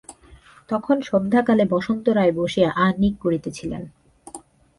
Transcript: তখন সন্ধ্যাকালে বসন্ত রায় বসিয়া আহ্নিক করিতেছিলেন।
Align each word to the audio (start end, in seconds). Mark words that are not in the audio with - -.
তখন 0.69 0.97
সন্ধ্যাকালে 1.01 1.65
বসন্ত 1.65 2.05
রায় 2.09 2.31
বসিয়া 2.31 2.69
আহ্নিক 2.75 3.15
করিতেছিলেন। 3.19 3.83